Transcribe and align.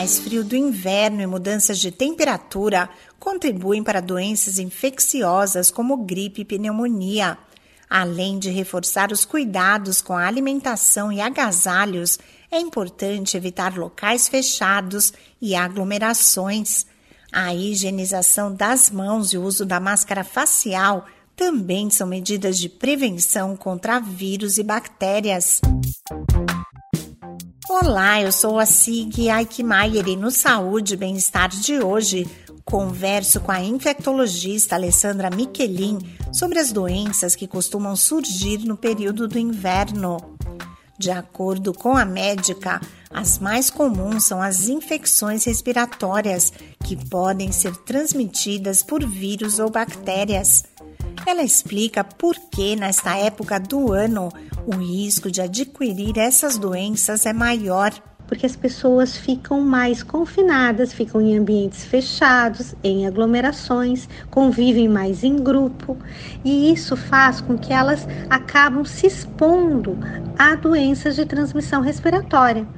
mais 0.00 0.18
frio 0.18 0.42
do 0.42 0.56
inverno 0.56 1.20
e 1.20 1.26
mudanças 1.26 1.78
de 1.78 1.90
temperatura 1.90 2.88
contribuem 3.18 3.84
para 3.84 4.00
doenças 4.00 4.58
infecciosas 4.58 5.70
como 5.70 5.94
gripe 5.98 6.40
e 6.40 6.44
pneumonia. 6.46 7.36
Além 7.86 8.38
de 8.38 8.48
reforçar 8.48 9.12
os 9.12 9.26
cuidados 9.26 10.00
com 10.00 10.14
a 10.14 10.26
alimentação 10.26 11.12
e 11.12 11.20
agasalhos, 11.20 12.18
é 12.50 12.58
importante 12.58 13.36
evitar 13.36 13.76
locais 13.76 14.26
fechados 14.26 15.12
e 15.38 15.54
aglomerações. 15.54 16.86
A 17.30 17.54
higienização 17.54 18.54
das 18.54 18.90
mãos 18.90 19.34
e 19.34 19.36
o 19.36 19.42
uso 19.42 19.66
da 19.66 19.78
máscara 19.78 20.24
facial 20.24 21.04
também 21.36 21.90
são 21.90 22.06
medidas 22.06 22.58
de 22.58 22.70
prevenção 22.70 23.54
contra 23.54 24.00
vírus 24.00 24.56
e 24.56 24.62
bactérias. 24.62 25.60
Olá, 27.72 28.20
eu 28.20 28.32
sou 28.32 28.58
a 28.58 28.66
Sig 28.66 29.30
Aikmaier 29.30 30.08
e 30.08 30.16
no 30.16 30.28
Saúde 30.32 30.94
e 30.94 30.96
Bem-Estar 30.96 31.50
de 31.50 31.78
hoje 31.78 32.28
converso 32.64 33.40
com 33.40 33.52
a 33.52 33.62
infectologista 33.62 34.74
Alessandra 34.74 35.30
Michelin 35.30 35.98
sobre 36.32 36.58
as 36.58 36.72
doenças 36.72 37.36
que 37.36 37.46
costumam 37.46 37.94
surgir 37.94 38.58
no 38.58 38.76
período 38.76 39.28
do 39.28 39.38
inverno. 39.38 40.16
De 41.00 41.10
acordo 41.10 41.72
com 41.72 41.96
a 41.96 42.04
médica, 42.04 42.78
as 43.10 43.38
mais 43.38 43.70
comuns 43.70 44.24
são 44.24 44.42
as 44.42 44.68
infecções 44.68 45.44
respiratórias, 45.44 46.52
que 46.84 46.94
podem 47.08 47.50
ser 47.52 47.74
transmitidas 47.74 48.82
por 48.82 49.02
vírus 49.02 49.58
ou 49.58 49.70
bactérias. 49.70 50.62
Ela 51.26 51.42
explica 51.42 52.04
por 52.04 52.36
que, 52.50 52.76
nesta 52.76 53.16
época 53.16 53.58
do 53.58 53.94
ano, 53.94 54.28
o 54.66 54.76
risco 54.76 55.30
de 55.30 55.40
adquirir 55.40 56.18
essas 56.18 56.58
doenças 56.58 57.24
é 57.24 57.32
maior. 57.32 57.94
Porque 58.30 58.46
as 58.46 58.54
pessoas 58.54 59.16
ficam 59.16 59.60
mais 59.60 60.04
confinadas, 60.04 60.92
ficam 60.92 61.20
em 61.20 61.36
ambientes 61.36 61.84
fechados, 61.84 62.76
em 62.82 63.04
aglomerações, 63.04 64.08
convivem 64.30 64.88
mais 64.88 65.24
em 65.24 65.42
grupo, 65.42 65.98
e 66.44 66.72
isso 66.72 66.96
faz 66.96 67.40
com 67.40 67.58
que 67.58 67.72
elas 67.72 68.06
acabam 68.28 68.84
se 68.84 69.04
expondo 69.08 69.98
a 70.38 70.54
doenças 70.54 71.16
de 71.16 71.26
transmissão 71.26 71.82
respiratória. 71.82 72.68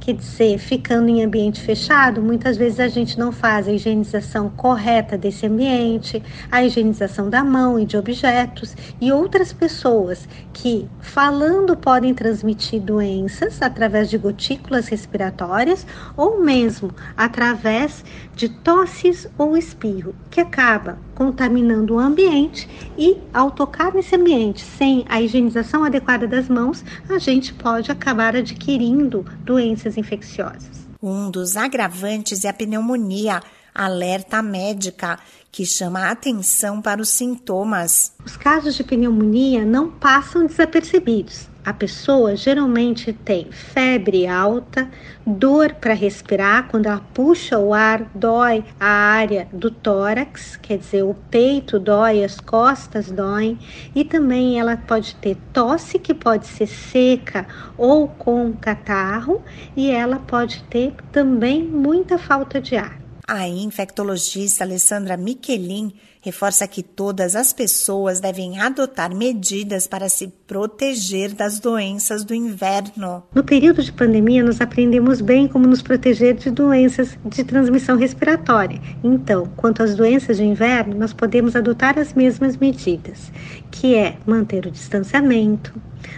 Quer 0.00 0.14
dizer, 0.14 0.56
ficando 0.56 1.10
em 1.10 1.22
ambiente 1.22 1.60
fechado, 1.60 2.22
muitas 2.22 2.56
vezes 2.56 2.80
a 2.80 2.88
gente 2.88 3.18
não 3.18 3.30
faz 3.30 3.68
a 3.68 3.72
higienização 3.72 4.48
correta 4.48 5.18
desse 5.18 5.44
ambiente, 5.44 6.22
a 6.50 6.64
higienização 6.64 7.28
da 7.28 7.44
mão 7.44 7.78
e 7.78 7.84
de 7.84 7.98
objetos, 7.98 8.74
e 8.98 9.12
outras 9.12 9.52
pessoas 9.52 10.26
que, 10.54 10.88
falando, 11.00 11.76
podem 11.76 12.14
transmitir 12.14 12.80
doenças 12.80 13.60
através 13.60 14.08
de 14.08 14.16
gotículas 14.16 14.88
respiratórias 14.88 15.86
ou 16.16 16.42
mesmo 16.42 16.90
através 17.14 18.02
de 18.34 18.48
tosses 18.48 19.28
ou 19.36 19.54
espirro, 19.54 20.14
que 20.30 20.40
acaba 20.40 20.98
contaminando 21.20 21.96
o 21.96 21.98
ambiente 21.98 22.66
e, 22.96 23.18
ao 23.34 23.50
tocar 23.50 23.92
nesse 23.92 24.16
ambiente 24.16 24.62
sem 24.62 25.04
a 25.06 25.20
higienização 25.20 25.84
adequada 25.84 26.26
das 26.26 26.48
mãos, 26.48 26.82
a 27.10 27.18
gente 27.18 27.52
pode 27.52 27.92
acabar 27.92 28.34
adquirindo 28.34 29.26
doenças 29.44 29.98
infecciosas. 29.98 30.88
Um 31.02 31.30
dos 31.30 31.58
agravantes 31.58 32.42
é 32.46 32.48
a 32.48 32.54
pneumonia, 32.54 33.42
alerta 33.74 34.40
médica, 34.40 35.18
que 35.52 35.66
chama 35.66 36.06
a 36.06 36.12
atenção 36.12 36.80
para 36.80 37.02
os 37.02 37.10
sintomas. 37.10 38.14
Os 38.24 38.38
casos 38.38 38.74
de 38.74 38.82
pneumonia 38.82 39.62
não 39.62 39.90
passam 39.90 40.46
desapercebidos. 40.46 41.49
A 41.62 41.74
pessoa 41.74 42.34
geralmente 42.36 43.12
tem 43.12 43.52
febre 43.52 44.26
alta, 44.26 44.90
dor 45.26 45.74
para 45.74 45.92
respirar, 45.92 46.68
quando 46.68 46.86
ela 46.86 47.00
puxa 47.12 47.58
o 47.58 47.74
ar, 47.74 48.10
dói 48.14 48.64
a 48.78 48.86
área 48.86 49.46
do 49.52 49.70
tórax, 49.70 50.56
quer 50.56 50.78
dizer, 50.78 51.02
o 51.02 51.14
peito 51.14 51.78
dói, 51.78 52.24
as 52.24 52.40
costas 52.40 53.10
doem, 53.10 53.58
e 53.94 54.04
também 54.04 54.58
ela 54.58 54.78
pode 54.78 55.14
ter 55.16 55.36
tosse, 55.52 55.98
que 55.98 56.14
pode 56.14 56.46
ser 56.46 56.66
seca 56.66 57.46
ou 57.76 58.08
com 58.08 58.54
catarro, 58.54 59.44
e 59.76 59.90
ela 59.90 60.18
pode 60.18 60.64
ter 60.64 60.94
também 61.12 61.62
muita 61.68 62.16
falta 62.16 62.58
de 62.58 62.76
ar. 62.76 62.99
A 63.32 63.46
infectologista 63.46 64.64
Alessandra 64.64 65.16
Michelin 65.16 65.92
reforça 66.20 66.66
que 66.66 66.82
todas 66.82 67.36
as 67.36 67.52
pessoas 67.52 68.18
devem 68.18 68.58
adotar 68.58 69.14
medidas 69.14 69.86
para 69.86 70.08
se 70.08 70.26
proteger 70.48 71.32
das 71.32 71.60
doenças 71.60 72.24
do 72.24 72.34
inverno. 72.34 73.22
No 73.32 73.44
período 73.44 73.84
de 73.84 73.92
pandemia, 73.92 74.42
nós 74.42 74.60
aprendemos 74.60 75.20
bem 75.20 75.46
como 75.46 75.68
nos 75.68 75.80
proteger 75.80 76.34
de 76.34 76.50
doenças 76.50 77.16
de 77.24 77.44
transmissão 77.44 77.96
respiratória. 77.96 78.80
Então, 79.04 79.46
quanto 79.56 79.84
às 79.84 79.94
doenças 79.94 80.38
de 80.38 80.42
inverno, 80.42 80.98
nós 80.98 81.12
podemos 81.12 81.54
adotar 81.54 82.00
as 82.00 82.12
mesmas 82.12 82.56
medidas, 82.56 83.30
que 83.70 83.94
é 83.94 84.16
manter 84.26 84.66
o 84.66 84.72
distanciamento, 84.72 85.72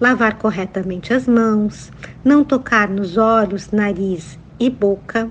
lavar 0.00 0.38
corretamente 0.38 1.12
as 1.12 1.28
mãos, 1.28 1.92
não 2.24 2.42
tocar 2.42 2.88
nos 2.88 3.18
olhos, 3.18 3.70
nariz 3.72 4.38
e 4.58 4.70
boca 4.70 5.30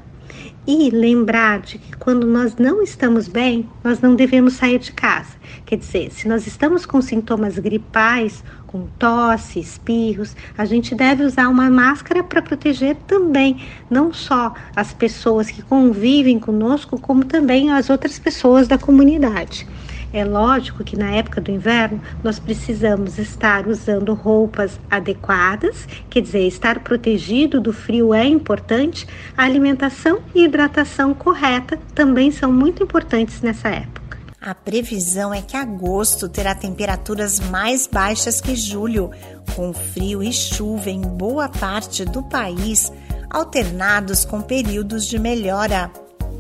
e 0.66 0.90
lembrar 0.90 1.60
de 1.60 1.78
que 1.78 1.96
quando 1.98 2.26
nós 2.26 2.56
não 2.56 2.82
estamos 2.82 3.28
bem, 3.28 3.70
nós 3.84 4.00
não 4.00 4.16
devemos 4.16 4.54
sair 4.54 4.80
de 4.80 4.92
casa. 4.92 5.36
Quer 5.66 5.78
dizer, 5.78 6.12
se 6.12 6.28
nós 6.28 6.48
estamos 6.48 6.86
com 6.86 7.02
sintomas 7.02 7.60
gripais, 7.60 8.44
com 8.68 8.88
tosse, 8.98 9.60
espirros, 9.60 10.36
a 10.58 10.66
gente 10.66 10.96
deve 10.96 11.24
usar 11.24 11.48
uma 11.48 11.70
máscara 11.70 12.24
para 12.24 12.42
proteger 12.42 12.96
também, 13.08 13.62
não 13.90 14.12
só 14.12 14.54
as 14.76 14.94
pessoas 14.94 15.52
que 15.52 15.62
convivem 15.62 16.40
conosco, 16.40 17.00
como 17.00 17.24
também 17.24 17.72
as 17.72 17.90
outras 17.90 18.18
pessoas 18.18 18.68
da 18.68 18.78
comunidade. 18.78 19.68
É 20.14 20.24
lógico 20.24 20.84
que 20.84 20.96
na 20.96 21.10
época 21.10 21.42
do 21.42 21.50
inverno 21.50 22.00
nós 22.24 22.38
precisamos 22.38 23.18
estar 23.18 23.68
usando 23.68 24.14
roupas 24.14 24.80
adequadas, 24.90 25.88
quer 26.08 26.22
dizer, 26.22 26.48
estar 26.48 26.82
protegido 26.82 27.60
do 27.60 27.74
frio 27.74 28.14
é 28.14 28.24
importante. 28.24 29.08
A 29.36 29.44
alimentação 29.44 30.20
e 30.36 30.44
hidratação 30.44 31.16
correta 31.16 31.80
também 31.96 32.30
são 32.30 32.54
muito 32.54 32.84
importantes 32.84 33.42
nessa 33.42 33.70
época. 33.70 34.04
A 34.40 34.54
previsão 34.54 35.34
é 35.34 35.42
que 35.42 35.58
agosto 35.58 36.30
terá 36.30 36.54
temperaturas 36.54 37.40
mais 37.40 37.88
baixas 37.88 38.40
que 38.40 38.56
julho, 38.56 39.10
com 39.56 39.74
frio 39.74 40.22
e 40.22 40.32
chuva 40.32 40.92
em 40.92 41.02
boa 41.02 41.50
parte 41.50 42.06
do 42.06 42.22
país, 42.22 42.92
alternados 43.32 44.26
com 44.26 44.42
períodos 44.42 45.08
de 45.08 45.18
melhora. 45.18 45.90